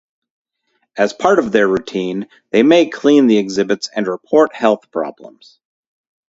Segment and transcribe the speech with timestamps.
[0.97, 5.59] As part of their routine, they may clean the exhibits and report health problems.